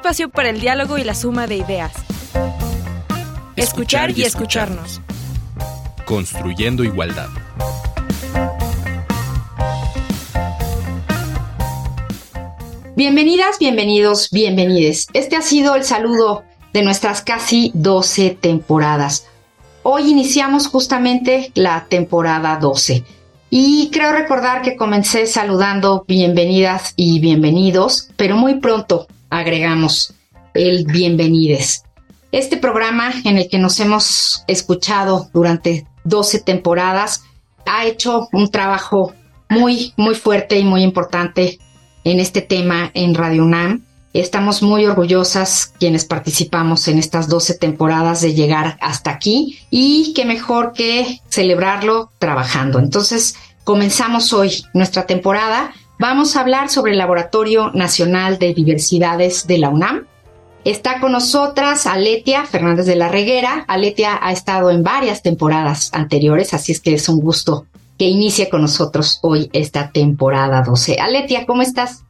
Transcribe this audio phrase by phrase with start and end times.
[0.00, 1.92] espacio para el diálogo y la suma de ideas.
[3.54, 5.02] Escuchar y escucharnos.
[6.06, 7.28] Construyendo igualdad.
[12.96, 15.06] Bienvenidas, bienvenidos, bienvenides.
[15.12, 19.26] Este ha sido el saludo de nuestras casi 12 temporadas.
[19.82, 23.04] Hoy iniciamos justamente la temporada 12
[23.50, 30.14] y creo recordar que comencé saludando bienvenidas y bienvenidos, pero muy pronto agregamos
[30.54, 31.84] el bienvenides.
[32.32, 37.24] Este programa en el que nos hemos escuchado durante 12 temporadas
[37.66, 39.14] ha hecho un trabajo
[39.48, 41.58] muy, muy fuerte y muy importante
[42.04, 43.84] en este tema en Radio UNAM.
[44.12, 50.24] Estamos muy orgullosas quienes participamos en estas 12 temporadas de llegar hasta aquí y qué
[50.24, 52.80] mejor que celebrarlo trabajando.
[52.80, 55.72] Entonces, comenzamos hoy nuestra temporada.
[56.00, 60.06] Vamos a hablar sobre el Laboratorio Nacional de Diversidades de la UNAM.
[60.64, 63.66] Está con nosotras Aletia Fernández de la Reguera.
[63.68, 67.66] Aletia ha estado en varias temporadas anteriores, así es que es un gusto
[67.98, 70.96] que inicie con nosotros hoy esta temporada 12.
[70.98, 72.04] Aletia, ¿cómo estás?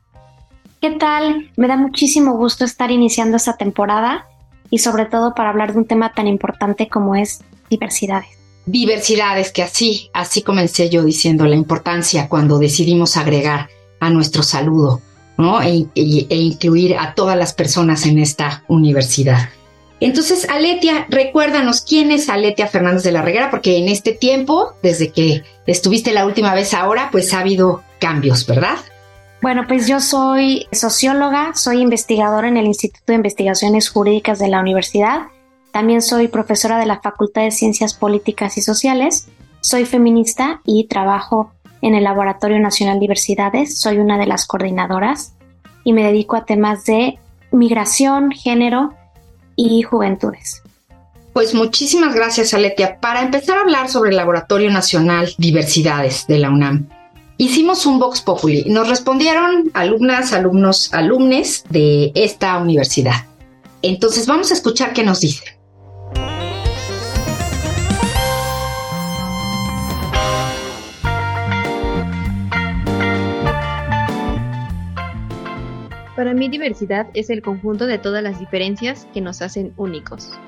[0.80, 1.50] ¿Qué tal?
[1.56, 4.28] Me da muchísimo gusto estar iniciando esta temporada
[4.70, 8.28] y sobre todo para hablar de un tema tan importante como es diversidades.
[8.66, 13.68] Diversidades, que así, así comencé yo diciendo la importancia cuando decidimos agregar
[14.00, 15.00] a nuestro saludo,
[15.36, 15.62] ¿no?
[15.62, 19.50] E, e, incluir a todas las personas en esta universidad.
[20.00, 25.12] Entonces, Aletia, recuérdanos quién es Aletia Fernández de la Reguera, porque en este tiempo, desde
[25.12, 28.78] que estuviste la última vez ahora, pues ha habido cambios, ¿verdad?
[29.42, 34.60] Bueno, pues yo soy socióloga, soy investigadora en el Instituto de Investigaciones Jurídicas de la
[34.60, 35.28] universidad,
[35.70, 39.28] también soy profesora de la Facultad de Ciencias Políticas y Sociales,
[39.60, 45.34] soy feminista y trabajo en el Laboratorio Nacional de Diversidades, soy una de las coordinadoras
[45.84, 47.18] y me dedico a temas de
[47.52, 48.94] migración, género
[49.56, 50.62] y juventudes.
[51.32, 52.98] Pues muchísimas gracias, Aletia.
[53.00, 56.88] Para empezar a hablar sobre el Laboratorio Nacional Diversidades de la UNAM,
[57.38, 58.64] hicimos un Vox Populi.
[58.66, 63.26] Nos respondieron alumnas, alumnos, alumnes de esta universidad.
[63.82, 65.59] Entonces vamos a escuchar qué nos dicen.
[76.20, 80.38] Para mí diversidad es el conjunto de todas las diferencias que nos hacen únicos.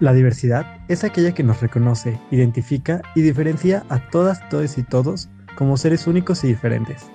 [0.00, 5.28] La diversidad es aquella que nos reconoce, identifica y diferencia a todas, todos y todos
[5.54, 7.06] como seres únicos y diferentes,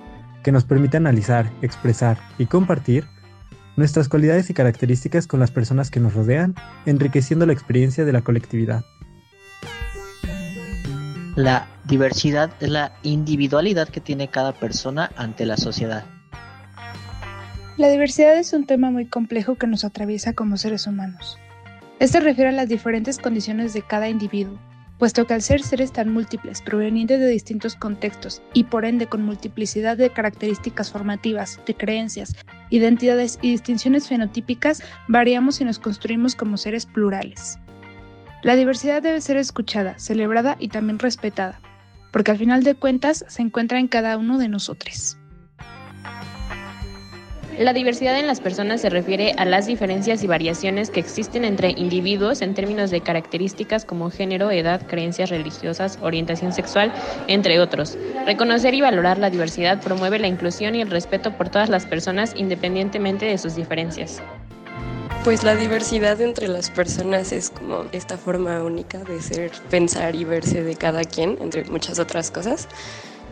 [0.44, 3.04] que nos permite analizar, expresar y compartir
[3.76, 8.22] nuestras cualidades y características con las personas que nos rodean, enriqueciendo la experiencia de la
[8.22, 8.86] colectividad.
[11.36, 16.15] La diversidad es la individualidad que tiene cada persona ante la sociedad.
[17.78, 21.38] La diversidad es un tema muy complejo que nos atraviesa como seres humanos.
[22.00, 24.58] Este refiere a las diferentes condiciones de cada individuo,
[24.98, 29.26] puesto que al ser seres tan múltiples, provenientes de distintos contextos y por ende con
[29.26, 32.34] multiplicidad de características formativas, de creencias,
[32.70, 37.60] identidades y distinciones fenotípicas, variamos y nos construimos como seres plurales.
[38.42, 41.60] La diversidad debe ser escuchada, celebrada y también respetada,
[42.14, 45.18] porque al final de cuentas se encuentra en cada uno de nosotros.
[47.58, 51.70] La diversidad en las personas se refiere a las diferencias y variaciones que existen entre
[51.70, 56.92] individuos en términos de características como género, edad, creencias religiosas, orientación sexual,
[57.28, 57.98] entre otros.
[58.26, 62.34] Reconocer y valorar la diversidad promueve la inclusión y el respeto por todas las personas
[62.36, 64.22] independientemente de sus diferencias.
[65.24, 70.26] Pues la diversidad entre las personas es como esta forma única de ser, pensar y
[70.26, 72.68] verse de cada quien, entre muchas otras cosas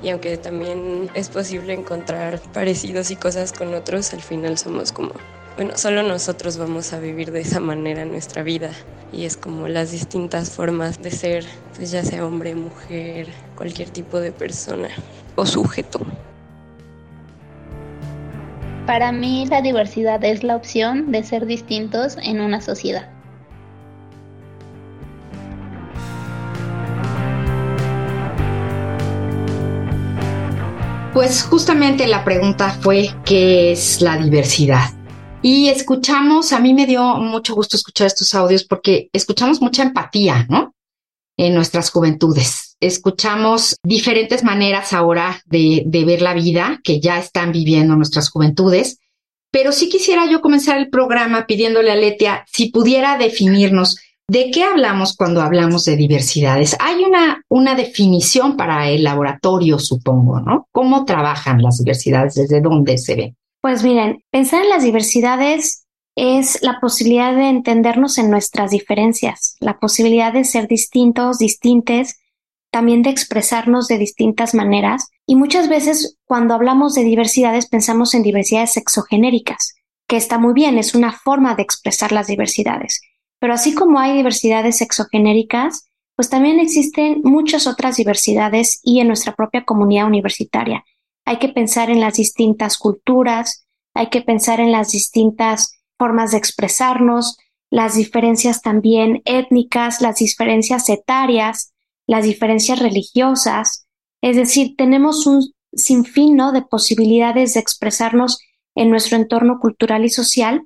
[0.03, 5.11] y aunque también es posible encontrar parecidos y cosas con otros, al final somos como,
[5.55, 8.71] bueno, solo nosotros vamos a vivir de esa manera nuestra vida
[9.13, 14.19] y es como las distintas formas de ser, pues ya sea hombre, mujer, cualquier tipo
[14.19, 14.89] de persona
[15.35, 16.01] o sujeto.
[18.85, 23.12] Para mí la diversidad es la opción de ser distintos en una sociedad.
[31.13, 34.89] Pues justamente la pregunta fue, ¿qué es la diversidad?
[35.43, 40.47] Y escuchamos, a mí me dio mucho gusto escuchar estos audios porque escuchamos mucha empatía,
[40.49, 40.73] ¿no?
[41.37, 42.77] En nuestras juventudes.
[42.79, 48.97] Escuchamos diferentes maneras ahora de, ver la vida que ya están viviendo nuestras juventudes.
[49.51, 53.97] Pero sí quisiera yo comenzar el programa pidiéndole a Letia si pudiera definirnos
[54.27, 56.77] ¿De qué hablamos cuando hablamos de diversidades?
[56.79, 60.67] Hay una, una definición para el laboratorio, supongo, ¿no?
[60.71, 62.35] ¿Cómo trabajan las diversidades?
[62.35, 63.37] ¿Desde dónde se ven?
[63.61, 65.85] Pues miren, pensar en las diversidades
[66.15, 72.19] es la posibilidad de entendernos en nuestras diferencias, la posibilidad de ser distintos, distintes,
[72.71, 75.09] también de expresarnos de distintas maneras.
[75.27, 79.75] Y muchas veces cuando hablamos de diversidades pensamos en diversidades sexogenéricas,
[80.07, 83.01] que está muy bien, es una forma de expresar las diversidades.
[83.43, 89.35] Pero así como hay diversidades sexogenéricas, pues también existen muchas otras diversidades y en nuestra
[89.35, 90.85] propia comunidad universitaria.
[91.25, 96.37] Hay que pensar en las distintas culturas, hay que pensar en las distintas formas de
[96.37, 97.35] expresarnos,
[97.69, 101.73] las diferencias también étnicas, las diferencias etarias,
[102.07, 103.85] las diferencias religiosas.
[104.21, 108.39] Es decir, tenemos un sinfín de posibilidades de expresarnos
[108.73, 110.61] en nuestro entorno cultural y social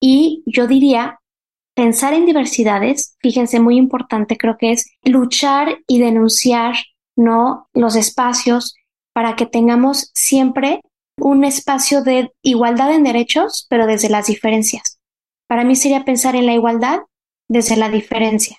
[0.00, 1.20] y yo diría
[1.76, 6.74] pensar en diversidades, fíjense, muy importante creo que es luchar y denunciar
[7.16, 8.74] no los espacios
[9.12, 10.80] para que tengamos siempre
[11.18, 14.98] un espacio de igualdad en derechos, pero desde las diferencias.
[15.48, 17.00] Para mí sería pensar en la igualdad
[17.48, 18.58] desde la diferencia.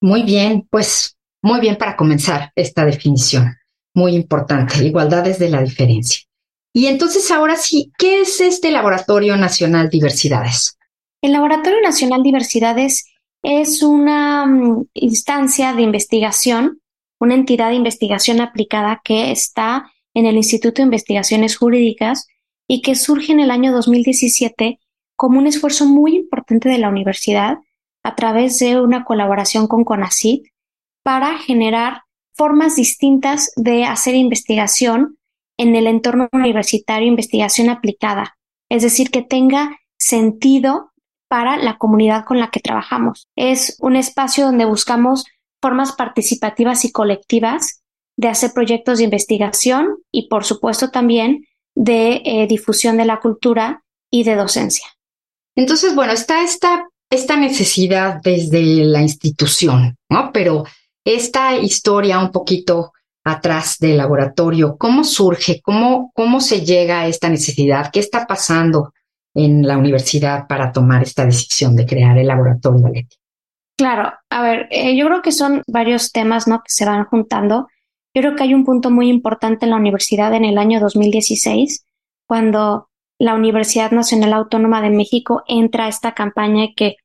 [0.00, 3.56] Muy bien, pues muy bien para comenzar esta definición.
[3.94, 6.20] Muy importante, igualdad desde la diferencia.
[6.72, 10.78] Y entonces ahora sí, ¿qué es este Laboratorio Nacional Diversidades?
[11.22, 13.06] El Laboratorio Nacional Diversidades
[13.42, 16.80] es una mm, instancia de investigación,
[17.20, 22.26] una entidad de investigación aplicada que está en el Instituto de Investigaciones Jurídicas
[22.66, 24.78] y que surge en el año 2017
[25.14, 27.58] como un esfuerzo muy importante de la universidad
[28.02, 30.46] a través de una colaboración con CONACYT
[31.02, 35.18] para generar formas distintas de hacer investigación
[35.58, 38.38] en el entorno universitario, investigación aplicada,
[38.70, 40.89] es decir, que tenga sentido
[41.30, 43.28] para la comunidad con la que trabajamos.
[43.36, 45.24] Es un espacio donde buscamos
[45.62, 47.82] formas participativas y colectivas
[48.16, 51.46] de hacer proyectos de investigación y, por supuesto, también
[51.76, 54.86] de eh, difusión de la cultura y de docencia.
[55.54, 60.32] Entonces, bueno, está esta, esta necesidad desde la institución, ¿no?
[60.32, 60.64] Pero
[61.04, 62.92] esta historia un poquito
[63.24, 65.60] atrás del laboratorio, ¿cómo surge?
[65.62, 67.90] ¿Cómo, cómo se llega a esta necesidad?
[67.92, 68.92] ¿Qué está pasando
[69.34, 73.06] en la universidad para tomar esta decisión de crear el laboratorio de
[73.76, 76.58] Claro, a ver, eh, yo creo que son varios temas ¿no?
[76.58, 77.66] que se van juntando.
[78.14, 81.86] Yo creo que hay un punto muy importante en la universidad en el año 2016,
[82.26, 86.96] cuando la Universidad Nacional Autónoma de México entra a esta campaña que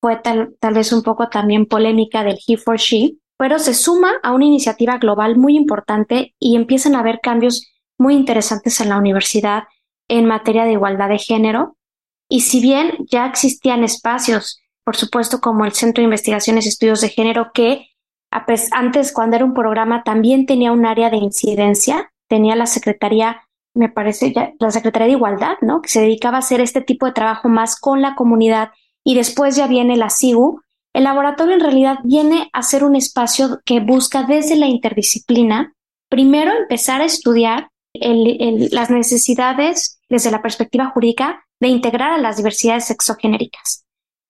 [0.00, 4.12] fue tal, tal vez un poco también polémica del He for She, pero se suma
[4.22, 7.66] a una iniciativa global muy importante y empiezan a haber cambios
[7.98, 9.64] muy interesantes en la universidad
[10.10, 11.76] en materia de igualdad de género.
[12.28, 17.00] Y si bien ya existían espacios, por supuesto, como el Centro de Investigaciones y Estudios
[17.00, 17.86] de Género, que
[18.30, 23.42] antes, cuando era un programa, también tenía un área de incidencia, tenía la Secretaría,
[23.74, 25.80] me parece, la Secretaría de Igualdad, ¿no?
[25.80, 28.70] Que se dedicaba a hacer este tipo de trabajo más con la comunidad
[29.04, 30.60] y después ya viene la SIGU.
[30.92, 35.74] El laboratorio en realidad viene a ser un espacio que busca desde la interdisciplina,
[36.08, 42.86] primero empezar a estudiar las necesidades desde la perspectiva jurídica de integrar a las diversidades
[42.86, 43.84] sexogenéricas.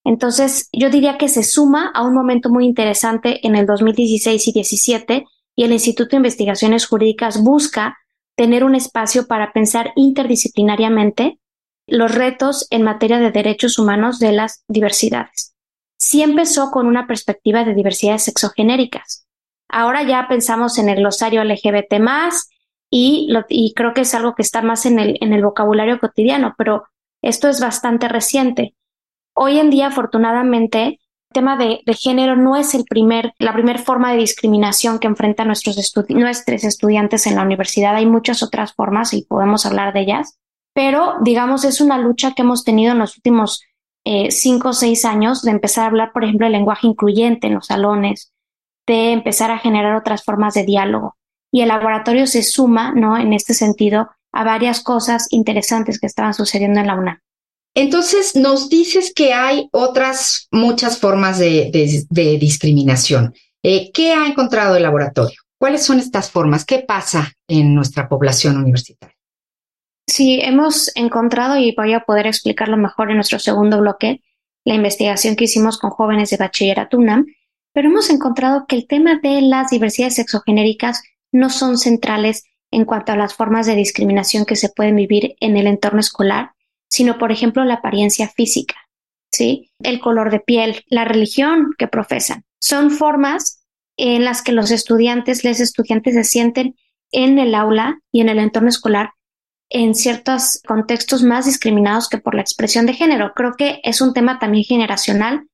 [0.04, 4.52] Entonces, yo diría que se suma a un momento muy interesante en el 2016 y
[4.52, 5.24] 17
[5.56, 7.98] y el Instituto de Investigaciones Jurídicas busca
[8.34, 11.38] tener un espacio para pensar interdisciplinariamente
[11.86, 15.55] los retos en materia de derechos humanos de las diversidades.
[15.98, 19.26] Sí empezó con una perspectiva de diversidades sexogenéricas.
[19.69, 21.98] Ahora ya pensamos en el glosario LGBT
[22.91, 26.85] y, y creo que es algo que está más en el, vocabulario cotidiano, pero
[27.23, 28.75] esto es bastante reciente.
[29.35, 30.99] Hoy en día, afortunadamente, el
[31.32, 32.77] tema de, género no es
[33.39, 35.77] la primera forma de discriminación que enfrentan nuestros,
[36.09, 37.94] nuestros estudiantes en la universidad.
[37.94, 40.39] Hay muchas otras formas y podemos hablar de ellas,
[40.75, 43.63] pero digamos es una lucha que hemos tenido en los últimos
[44.05, 47.55] eh, cinco o seis años de empezar a hablar, por ejemplo, el lenguaje incluyente en
[47.55, 48.32] los salones,
[48.87, 51.17] de empezar a generar otras formas de diálogo
[51.50, 53.16] y el laboratorio se suma, ¿no?
[53.19, 57.19] En este sentido, a varias cosas interesantes que estaban sucediendo en la UNAM.
[57.74, 61.70] Entonces, nos dices que hay otras muchas formas de,
[62.40, 63.34] discriminación.
[63.62, 65.38] Eh, ¿Qué ha encontrado el laboratorio?
[65.58, 66.64] ¿Cuáles son estas formas?
[66.64, 69.14] ¿Qué pasa en nuestra población universitaria?
[70.08, 74.22] Sí, hemos encontrado, y voy a poder explicarlo mejor en nuestro segundo bloque,
[74.64, 77.26] la investigación que hicimos con jóvenes de bachillerato UNAM,
[77.72, 81.02] pero hemos encontrado que el tema de las diversidades sexogenéricas
[81.32, 85.56] no son centrales en cuanto a las formas de discriminación que se pueden vivir en
[85.56, 86.53] el entorno escolar,
[86.89, 88.77] sino, por ejemplo, la apariencia física,
[89.32, 89.70] ¿sí?
[89.81, 92.44] El color de piel, la religión que profesan.
[92.60, 93.65] Son formas
[93.96, 96.77] en las que los estudiantes, les estudiantes se sienten
[97.13, 99.10] en el aula y en el entorno escolar
[99.69, 103.32] en ciertos contextos más discriminados que por la expresión de género.
[103.34, 105.46] Creo que es un tema también generacional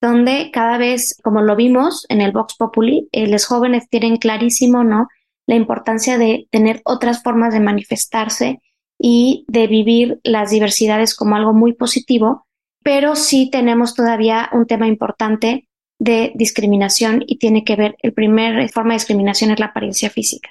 [0.00, 4.82] donde cada vez, como lo vimos en el Vox Populi, eh, los jóvenes tienen clarísimo,
[4.82, 5.08] ¿no?
[5.50, 8.60] La importancia de tener otras formas de manifestarse
[8.96, 12.46] y de vivir las diversidades como algo muy positivo,
[12.84, 15.66] pero sí tenemos todavía un tema importante
[15.98, 20.50] de discriminación y tiene que ver, el primer forma de discriminación es la apariencia física.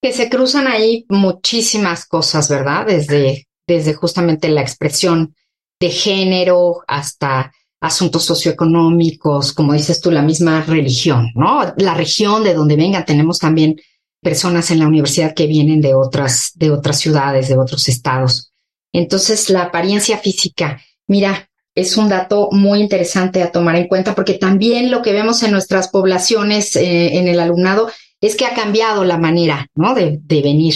[0.00, 2.86] Que se cruzan ahí muchísimas cosas, ¿verdad?
[2.86, 5.34] Desde, desde justamente la expresión
[5.78, 11.74] de género hasta asuntos socioeconómicos, como dices tú, la misma religión, ¿no?
[11.76, 13.76] La región de donde vengan, tenemos también
[14.20, 18.52] personas en la universidad que vienen de otras, de otras ciudades, de otros estados.
[18.92, 24.34] Entonces, la apariencia física, mira, es un dato muy interesante a tomar en cuenta porque
[24.34, 29.04] también lo que vemos en nuestras poblaciones, eh, en el alumnado, es que ha cambiado
[29.04, 29.94] la manera, ¿no?
[29.94, 30.74] De, venir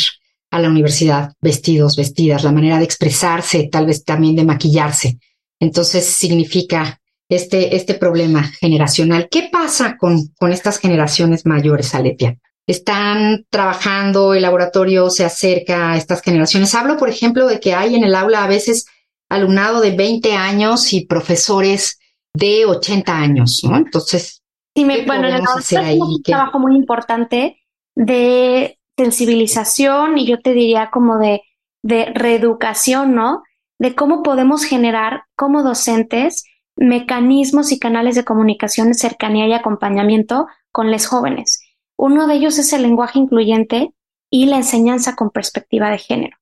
[0.50, 5.18] a la universidad, vestidos, vestidas, la manera de expresarse, tal vez también de maquillarse.
[5.60, 9.28] Entonces significa este, este problema generacional.
[9.30, 12.38] ¿Qué pasa con, con estas generaciones mayores, Aletia?
[12.66, 16.74] Están trabajando, el laboratorio se acerca a estas generaciones.
[16.74, 18.86] Hablo, por ejemplo, de que hay en el aula a veces
[19.28, 21.98] alumnado de 20 años y profesores
[22.34, 23.76] de 80 años, ¿no?
[23.76, 24.42] Entonces,
[24.74, 27.58] sí, me, bueno, el hacer un trabajo muy importante
[27.94, 31.42] de sensibilización y yo te diría como de,
[31.82, 33.42] de reeducación, ¿no?
[33.78, 36.44] de cómo podemos generar como docentes
[36.76, 41.60] mecanismos y canales de comunicación de cercanía y acompañamiento con los jóvenes.
[41.96, 43.90] Uno de ellos es el lenguaje incluyente
[44.30, 46.36] y la enseñanza con perspectiva de género.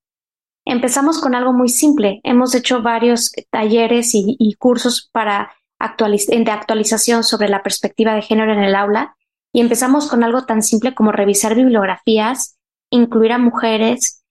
[0.65, 2.21] Empezamos con algo muy simple.
[2.23, 8.63] Hemos hecho varios talleres y, cursos para de actualización sobre la perspectiva de género en
[8.63, 9.17] el aula
[9.53, 12.57] y empezamos con algo tan simple como revisar bibliografías,
[12.91, 14.25] incluir a mujeres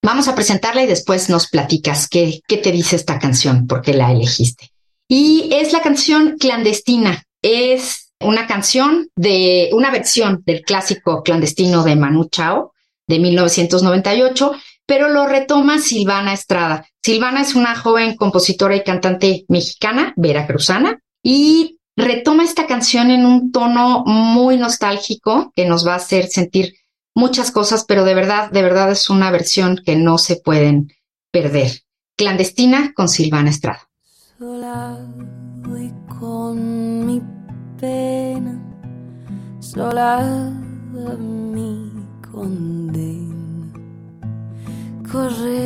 [0.04, 3.94] Vamos a presentarla y después nos platicas qué, qué te dice esta canción, por qué
[3.94, 4.72] la elegiste.
[5.08, 7.24] Y es la canción Clandestina.
[7.42, 12.74] Es una canción de una versión del clásico clandestino de Manu Chao
[13.08, 14.52] de 1998
[14.88, 16.88] pero lo retoma Silvana Estrada.
[17.04, 23.52] Silvana es una joven compositora y cantante mexicana, veracruzana, y retoma esta canción en un
[23.52, 26.76] tono muy nostálgico que nos va a hacer sentir
[27.16, 30.94] muchas cosas, pero de verdad, de verdad es una versión que no se pueden
[31.32, 31.82] perder.
[32.16, 33.90] Clandestina con Silvana Estrada.
[34.38, 34.98] Sola
[35.64, 37.22] voy con mi
[37.80, 38.60] pena,
[39.60, 40.54] sola
[41.20, 41.92] mi
[42.32, 43.28] condena
[45.12, 45.57] correr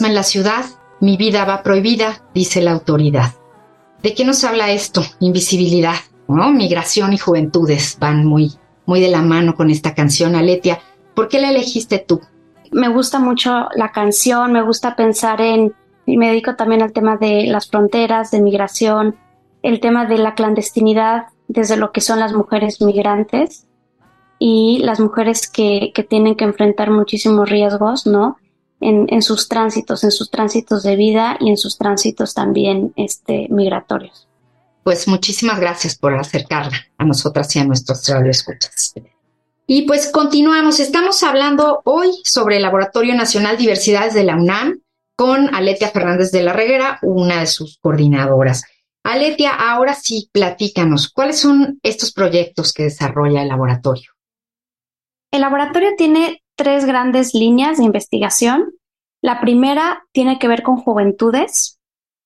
[0.00, 0.64] en la ciudad,
[1.00, 3.32] mi vida va prohibida, dice la autoridad.
[4.02, 5.02] ¿De qué nos habla esto?
[5.20, 5.96] Invisibilidad,
[6.28, 6.52] ¿no?
[6.52, 8.52] Migración y juventudes van muy,
[8.86, 10.80] muy de la mano con esta canción, Aletia.
[11.14, 12.20] ¿Por qué la elegiste tú?
[12.72, 15.74] Me gusta mucho la canción, me gusta pensar en,
[16.06, 19.16] y me dedico también al tema de las fronteras, de migración,
[19.62, 23.66] el tema de la clandestinidad desde lo que son las mujeres migrantes
[24.38, 28.36] y las mujeres que, que tienen que enfrentar muchísimos riesgos, ¿no?
[28.86, 33.46] En, en, sus tránsitos, en sus tránsitos de vida y en sus tránsitos también este,
[33.48, 34.28] migratorios.
[34.82, 38.92] Pues muchísimas gracias por acercarla a nosotras y a nuestros radioescuchas.
[39.66, 44.82] Y pues continuamos, estamos hablando hoy sobre el Laboratorio Nacional Diversidades de la UNAM
[45.16, 48.64] con Aletia Fernández de la Reguera, una de sus coordinadoras.
[49.02, 54.10] Aletia, ahora sí, platícanos, ¿cuáles son estos proyectos que desarrolla el laboratorio?
[55.30, 58.72] El laboratorio tiene tres grandes líneas de investigación.
[59.22, 61.78] La primera tiene que ver con juventudes.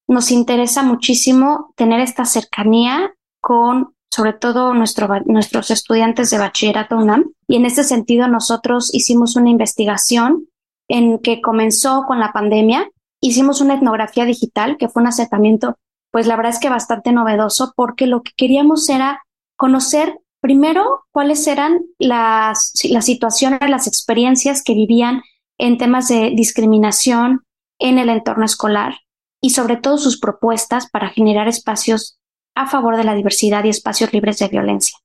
[0.06, 7.30] Nos interesa muchísimo tener esta cercanía con, sobre todo, nuestro, nuestros estudiantes de bachillerato UNAM.
[7.46, 10.48] Y en este sentido, nosotros hicimos una investigación
[10.88, 12.90] en que comenzó con la pandemia.
[13.20, 15.76] Hicimos una etnografía digital, que fue un acercamiento,
[16.10, 19.22] pues la verdad es que bastante novedoso, porque lo que queríamos era
[19.56, 25.22] conocer Primero, cuáles eran las, las situaciones, las experiencias que vivían
[25.58, 27.44] en temas de discriminación
[27.78, 28.94] en el entorno escolar
[29.40, 32.18] y sobre todo sus propuestas para generar espacios
[32.54, 34.98] a favor de la diversidad y espacios libres de violencia.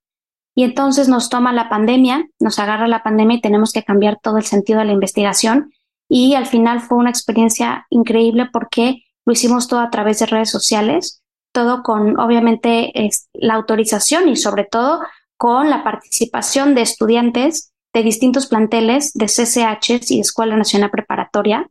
[0.55, 4.37] Y entonces nos toma la pandemia, nos agarra la pandemia y tenemos que cambiar todo
[4.37, 5.71] el sentido de la investigación.
[6.07, 10.51] Y al final fue una experiencia increíble porque lo hicimos todo a través de redes
[10.51, 12.91] sociales, todo con obviamente
[13.33, 15.01] la autorización y sobre todo
[15.43, 21.69] con la participación de estudiantes de distintos planteles de CCH y de Escuela Nacional Preparatoria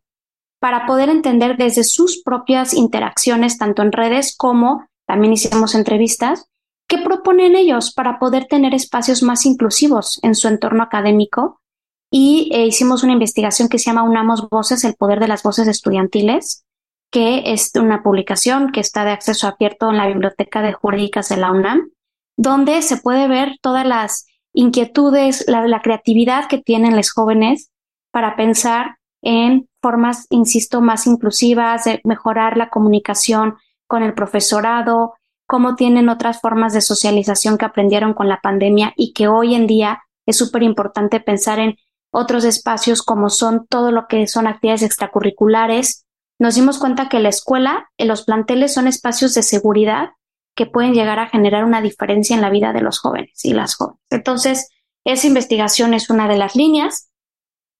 [0.61, 6.51] para poder entender desde sus propias interacciones, tanto en redes como también hicimos entrevistas,
[6.87, 11.63] qué proponen ellos para poder tener espacios más inclusivos en su entorno académico.
[12.11, 15.67] Y eh, hicimos una investigación que se llama Unamos Voces, el poder de las voces
[15.67, 16.67] estudiantiles,
[17.11, 21.39] que es una publicación que está de acceso abierto en la Biblioteca de Jurídicas de
[21.39, 21.89] la UNAM
[22.37, 27.71] donde se puede ver todas las inquietudes, la, creatividad que tienen los jóvenes
[28.11, 35.15] para pensar en formas, insisto, más inclusivas, de mejorar la comunicación con el profesorado,
[35.47, 39.67] cómo tienen otras formas de socialización que aprendieron con la pandemia y que hoy en
[39.67, 41.77] día es súper importante pensar en
[42.13, 46.07] otros espacios como son todo lo que son actividades extracurriculares.
[46.39, 50.11] Nos dimos cuenta que la escuela, los planteles son espacios de seguridad
[50.55, 53.75] que pueden llegar a generar una diferencia en la vida de los jóvenes y las
[53.75, 54.03] jóvenes.
[54.11, 54.69] Entonces,
[55.05, 57.11] esa investigación es una de las líneas.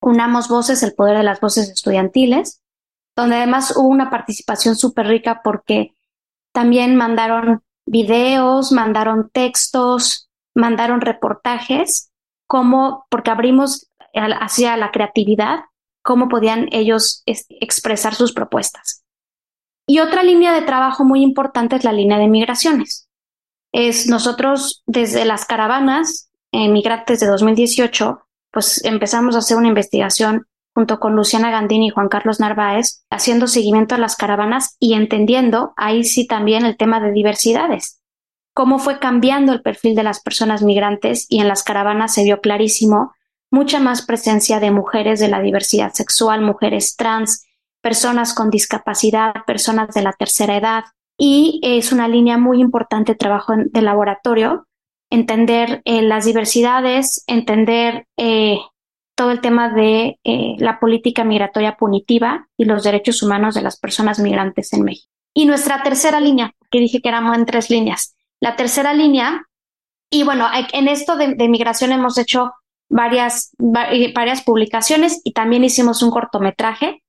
[0.01, 2.63] Unamos Voces, el poder de las voces estudiantiles,
[3.15, 5.95] donde además hubo una participación súper rica porque
[6.53, 12.11] también mandaron videos, mandaron textos, mandaron reportajes,
[12.47, 15.61] como, porque abrimos hacia la creatividad,
[16.03, 19.02] cómo podían ellos expresar sus propuestas.
[19.87, 23.09] Y otra línea de trabajo muy importante es la línea de migraciones.
[23.73, 31.01] Es nosotros desde las caravanas migrantes de 2018, pues empezamos a hacer una investigación junto
[31.01, 36.05] con Luciana Gandini y Juan Carlos Narváez, haciendo seguimiento a las caravanas y entendiendo ahí
[36.05, 38.01] sí también el tema de diversidades.
[38.55, 42.41] Cómo fue cambiando el perfil de las personas migrantes y en las caravanas se vio
[42.41, 43.13] clarísimo
[43.51, 47.45] mucha más presencia de mujeres de la diversidad sexual, mujeres trans,
[47.83, 50.85] personas con discapacidad, personas de la tercera edad.
[51.19, 54.67] Y es una línea muy importante de trabajo de laboratorio,
[55.11, 58.57] entender eh, las diversidades, entender eh,
[59.15, 63.79] todo el tema de eh, la política migratoria punitiva y los derechos humanos de las
[63.79, 65.11] personas migrantes en México.
[65.35, 68.17] Y nuestra tercera línea, que dije que éramos en tres líneas.
[68.41, 69.47] La tercera línea,
[70.11, 72.53] y bueno, en esto de, migración hemos hecho
[72.89, 77.02] varias, varias publicaciones y también hicimos un cortometraje.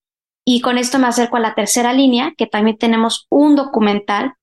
[0.46, 4.34] Y con esto me acerco a la tercera línea, que también tenemos un documental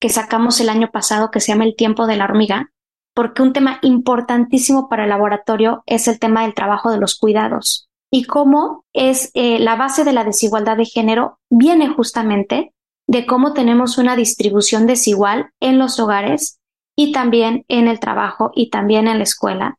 [0.00, 2.70] que sacamos el año pasado que se llama El tiempo de la hormiga,
[3.14, 7.88] porque un tema importantísimo para el laboratorio es el tema del trabajo de los cuidados
[8.10, 12.72] y cómo es eh, la base de la desigualdad de género viene justamente
[13.06, 16.58] de cómo tenemos una distribución desigual en los hogares
[16.96, 19.78] y también en el trabajo y también en la escuela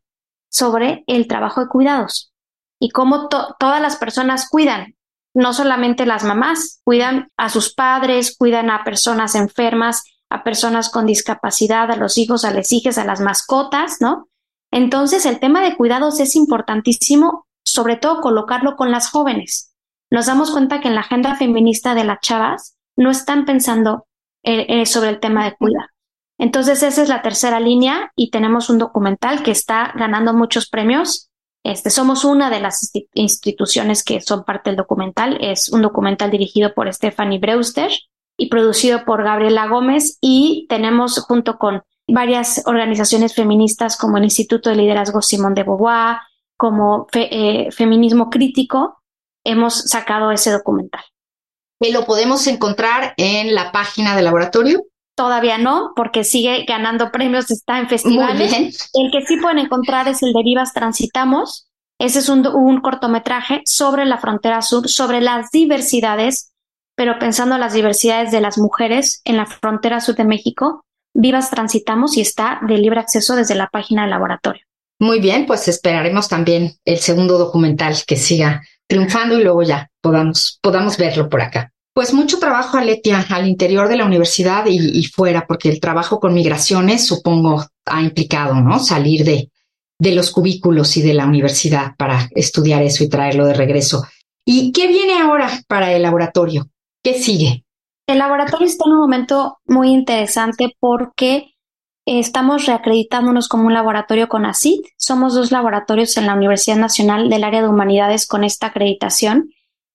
[0.50, 2.34] sobre el trabajo de cuidados
[2.80, 4.96] y cómo todas las personas cuidan,
[5.34, 11.06] no solamente las mamás, cuidan a sus padres, cuidan a personas enfermas, a personas con
[11.06, 14.30] discapacidad, a los hijos, a las hijas, a las mascotas, ¿no?
[14.72, 19.74] Entonces, el tema de cuidados es importantísimo, sobre todo colocarlo con las jóvenes.
[20.12, 24.08] Nos damos cuenta que en la agenda feminista de las chavas no están pensando
[24.44, 25.88] eh, eh, sobre el tema de cuidado.
[26.38, 31.29] Entonces, esa es la tercera línea y tenemos un documental que está ganando muchos premios.
[31.63, 35.38] Este, somos una de las instituciones que son parte del documental.
[35.41, 37.91] Es un documental dirigido por Stephanie Brewster
[38.38, 44.69] y producido por Gabriela Gómez y tenemos junto con varias organizaciones feministas como el Instituto
[44.69, 46.17] de Liderazgo Simón de Beauvoir,
[46.58, 49.02] como eh, Feminismo Crítico,
[49.45, 51.02] hemos sacado ese documental.
[51.80, 54.84] ¿Y lo podemos encontrar en la página del laboratorio?
[55.20, 58.90] Todavía no, porque sigue ganando premios, está en festivales.
[58.94, 61.68] El que sí pueden encontrar es el de Vivas Transitamos.
[62.00, 66.54] Ese es un, un cortometraje sobre la frontera sur, sobre las diversidades
[67.00, 71.50] pero pensando en las diversidades de las mujeres en la frontera sur de México, Vivas
[71.50, 74.64] Transitamos y está de libre acceso desde la página del laboratorio.
[75.00, 80.60] Muy bien, pues esperaremos también el segundo documental que siga triunfando y luego ya podamos,
[80.62, 81.72] podamos verlo por acá.
[81.93, 86.34] Pues mucho trabajo, Aletia, al interior de la universidad y, fuera, porque el trabajo con
[86.34, 88.80] migraciones, supongo, ha implicado, ¿no?
[88.80, 89.52] Salir de,
[89.99, 94.04] de los cubículos y de la universidad para estudiar eso y traerlo de regreso.
[94.45, 96.69] ¿Y qué viene ahora para el laboratorio?
[97.04, 97.65] ¿Qué sigue?
[98.08, 101.54] El laboratorio está en un momento muy interesante porque
[102.06, 104.80] estamos reacreditándonos como un laboratorio con ACID.
[104.97, 109.52] Somos dos laboratorios en la Universidad Nacional del Área de Humanidades con esta acreditación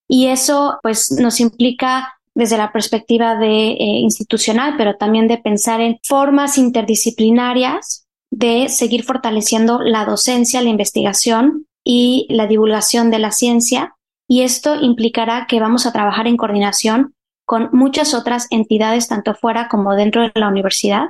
[0.08, 5.80] y eso pues nos implica desde la perspectiva de eh, institucional, pero también de pensar
[5.80, 13.30] en formas interdisciplinarias de seguir fortaleciendo la docencia, la investigación y la divulgación de la
[13.30, 13.94] ciencia
[14.28, 17.14] y esto implicará que vamos a trabajar en coordinación
[17.46, 21.08] con muchas otras entidades, tanto fuera como dentro de la universidad.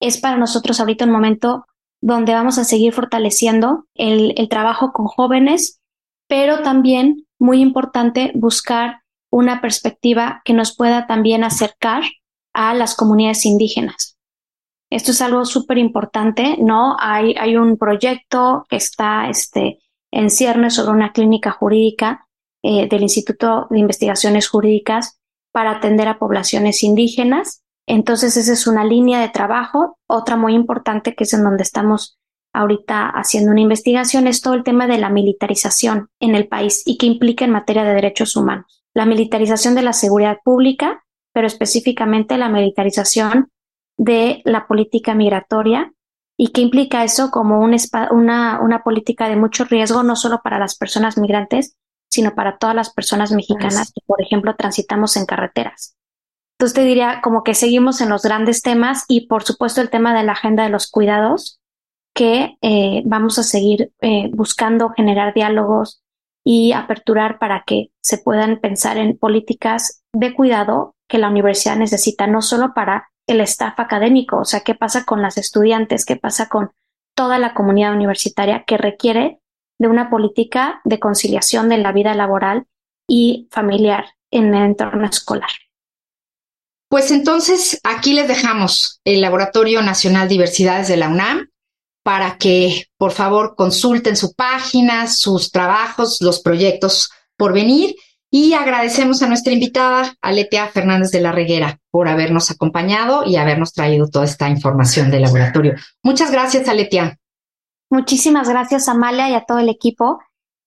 [0.00, 1.66] Es para nosotros ahorita un momento
[2.02, 5.80] donde vamos a seguir fortaleciendo el, el trabajo con jóvenes,
[6.28, 12.02] pero también, muy importante, buscar una perspectiva que nos pueda también acercar
[12.54, 14.16] a las comunidades indígenas.
[14.90, 16.96] Esto es algo súper importante, ¿no?
[16.98, 19.80] Hay, hay un proyecto que está este,
[20.12, 22.26] en ciernes sobre una clínica jurídica
[22.62, 25.20] eh, del Instituto de Investigaciones Jurídicas
[25.52, 27.62] para atender a poblaciones indígenas.
[27.86, 29.98] Entonces, esa es una línea de trabajo.
[30.08, 32.18] Otra muy importante que es en donde estamos
[32.56, 36.98] ahorita haciendo una investigación es todo el tema de la militarización en el país y
[36.98, 38.84] qué implica en materia de derechos humanos.
[38.94, 43.50] La militarización de la seguridad pública, pero específicamente la militarización
[43.98, 45.92] de la política migratoria
[46.36, 47.74] ¿Y qué implica eso como un
[48.10, 51.76] una, una política de mucho riesgo, no solo para las personas migrantes,
[52.10, 55.96] sino para todas las personas mexicanas que, por ejemplo, transitamos en carreteras?
[56.58, 60.14] Entonces te diría como que seguimos en los grandes temas y, por supuesto, el tema
[60.14, 61.60] de la agenda de los cuidados,
[62.16, 66.02] que eh, vamos a seguir eh, buscando generar diálogos
[66.42, 72.26] y aperturar para que se puedan pensar en políticas de cuidado que la universidad necesita,
[72.26, 76.48] no solo para el staff académico, o sea, qué pasa con las estudiantes, qué pasa
[76.48, 76.70] con
[77.14, 79.40] toda la comunidad universitaria que requiere
[79.78, 82.66] de una política de conciliación de la vida laboral
[83.06, 85.50] y familiar en el entorno escolar.
[86.88, 91.50] Pues entonces aquí les dejamos el Laboratorio Nacional Diversidades de la UNAM
[92.06, 97.96] para que por favor consulten su página, sus trabajos, los proyectos por venir
[98.30, 103.72] y agradecemos a nuestra invitada, Aletea Fernández de la Reguera, por habernos acompañado y habernos
[103.72, 105.74] traído toda esta información del laboratorio.
[106.04, 107.18] Muchas gracias, Aletea.
[107.90, 110.20] Muchísimas gracias, Amalia, y a todo el equipo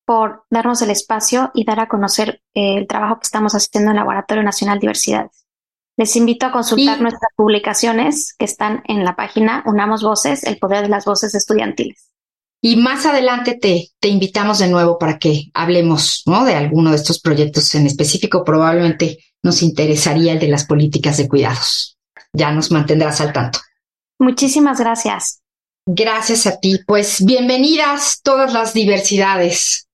[0.06, 3.95] por darnos el espacio y dar a conocer eh, el trabajo que estamos haciendo en
[3.95, 5.45] el Laboratorio Nacional Diversidades.
[5.99, 10.83] Les invito a consultar nuestras publicaciones que están en la página Unamos Voces, el poder
[10.83, 12.07] de las voces estudiantiles.
[12.62, 16.45] Y más adelante te, te invitamos de nuevo para que hablemos ¿no?
[16.45, 18.45] de alguno de estos proyectos en específico.
[18.45, 21.97] Probablemente nos interesaría el de las políticas de cuidados.
[22.31, 23.59] Ya nos mantendrás al tanto.
[24.19, 25.41] Muchísimas gracias.
[25.85, 26.79] Gracias a ti.
[26.88, 29.89] Pues bienvenidas todas las diversidades.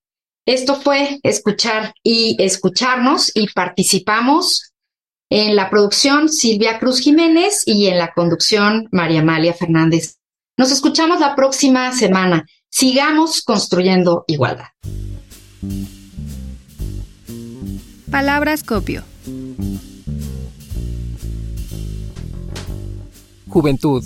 [0.46, 4.72] Esto fue escuchar y escucharnos y participamos
[5.30, 10.18] en la producción, Silvia Cruz Jiménez y en la conducción, María Amalia Fernández.
[10.56, 12.46] Nos escuchamos la próxima semana.
[12.70, 14.68] Sigamos construyendo igualdad.
[18.10, 19.02] Palabras copio.
[23.48, 24.04] Juventud.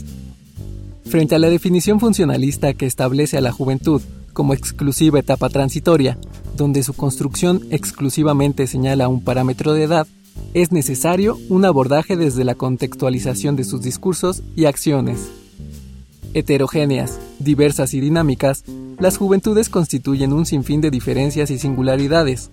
[1.04, 4.00] Frente a la definición funcionalista que establece a la juventud
[4.32, 6.18] como exclusiva etapa transitoria,
[6.56, 10.06] donde su construcción exclusivamente señala un parámetro de edad,
[10.52, 15.30] es necesario un abordaje desde la contextualización de sus discursos y acciones.
[16.34, 18.64] Heterogéneas, diversas y dinámicas,
[18.98, 22.50] las juventudes constituyen un sinfín de diferencias y singularidades.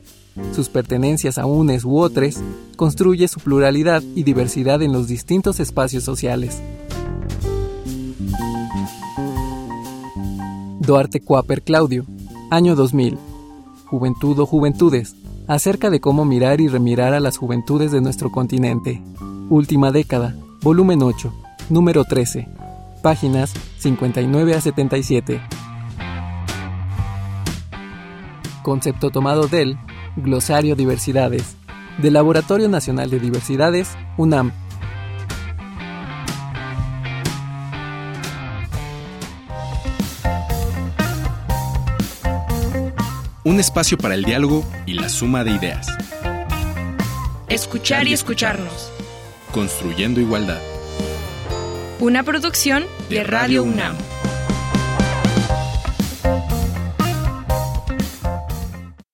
[0.56, 2.38] Sus pertenencias a unes u otros
[2.76, 6.62] construye su pluralidad y diversidad en los distintos espacios sociales.
[10.80, 12.06] Duarte Cuaper Claudio,
[12.52, 13.18] año 2000.
[13.86, 15.16] Juventud o Juventudes,
[15.48, 19.02] acerca de cómo mirar y remirar a las juventudes de nuestro continente.
[19.50, 21.34] Última década, volumen 8,
[21.70, 22.48] número 13,
[23.02, 25.42] páginas 59 a 77.
[28.62, 29.78] Concepto tomado del
[30.18, 31.56] Glosario Diversidades,
[32.02, 34.52] del Laboratorio Nacional de Diversidades, UNAM.
[43.48, 45.88] Un espacio para el diálogo y la suma de ideas.
[47.48, 48.92] Escuchar y escucharnos.
[49.54, 50.60] Construyendo igualdad.
[52.02, 53.96] Una producción de Radio UNAM.